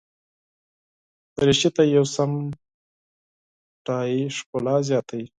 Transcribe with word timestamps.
دریشي 1.35 1.69
ته 1.75 1.81
یو 1.95 2.05
سم 2.15 2.31
ټای 3.85 4.13
ښکلا 4.35 4.75
زیاتوي. 4.89 5.27